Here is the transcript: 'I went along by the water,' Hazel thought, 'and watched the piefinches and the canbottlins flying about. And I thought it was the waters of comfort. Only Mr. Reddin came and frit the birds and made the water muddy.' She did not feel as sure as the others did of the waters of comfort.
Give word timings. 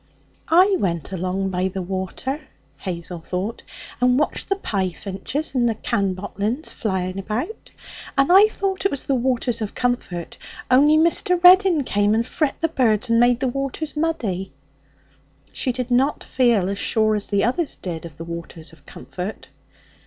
'I 0.47 0.77
went 0.79 1.11
along 1.11 1.49
by 1.51 1.67
the 1.67 1.83
water,' 1.83 2.39
Hazel 2.77 3.19
thought, 3.21 3.61
'and 4.01 4.17
watched 4.17 4.49
the 4.49 4.55
piefinches 4.55 5.53
and 5.53 5.69
the 5.69 5.75
canbottlins 5.75 6.71
flying 6.71 7.19
about. 7.19 7.69
And 8.17 8.31
I 8.31 8.47
thought 8.47 8.83
it 8.83 8.89
was 8.89 9.03
the 9.05 9.13
waters 9.13 9.61
of 9.61 9.75
comfort. 9.75 10.39
Only 10.71 10.97
Mr. 10.97 11.39
Reddin 11.43 11.83
came 11.83 12.15
and 12.15 12.25
frit 12.25 12.55
the 12.61 12.67
birds 12.69 13.11
and 13.11 13.19
made 13.19 13.41
the 13.41 13.47
water 13.47 13.85
muddy.' 13.95 14.51
She 15.51 15.71
did 15.71 15.91
not 15.91 16.23
feel 16.23 16.67
as 16.67 16.79
sure 16.79 17.15
as 17.15 17.27
the 17.27 17.43
others 17.43 17.75
did 17.75 18.03
of 18.03 18.17
the 18.17 18.25
waters 18.25 18.73
of 18.73 18.87
comfort. 18.87 19.49